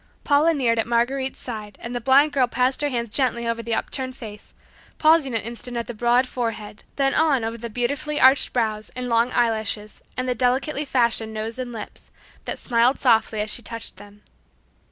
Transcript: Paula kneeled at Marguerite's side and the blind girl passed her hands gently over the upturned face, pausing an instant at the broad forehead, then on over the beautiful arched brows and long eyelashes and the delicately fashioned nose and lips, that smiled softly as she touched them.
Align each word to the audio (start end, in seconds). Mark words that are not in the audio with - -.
Paula 0.23 0.51
kneeled 0.55 0.79
at 0.79 0.87
Marguerite's 0.87 1.37
side 1.39 1.77
and 1.79 1.93
the 1.93 2.01
blind 2.01 2.33
girl 2.33 2.47
passed 2.47 2.81
her 2.81 2.89
hands 2.89 3.11
gently 3.13 3.47
over 3.47 3.61
the 3.61 3.75
upturned 3.75 4.17
face, 4.17 4.55
pausing 4.97 5.35
an 5.35 5.41
instant 5.41 5.77
at 5.77 5.85
the 5.85 5.93
broad 5.93 6.27
forehead, 6.27 6.85
then 6.95 7.13
on 7.13 7.43
over 7.43 7.55
the 7.59 7.69
beautiful 7.69 8.19
arched 8.19 8.51
brows 8.51 8.89
and 8.95 9.07
long 9.09 9.31
eyelashes 9.31 10.01
and 10.17 10.27
the 10.27 10.33
delicately 10.33 10.85
fashioned 10.85 11.35
nose 11.35 11.59
and 11.59 11.71
lips, 11.71 12.09
that 12.45 12.57
smiled 12.57 12.99
softly 12.99 13.41
as 13.41 13.51
she 13.53 13.61
touched 13.61 13.97
them. 13.97 14.23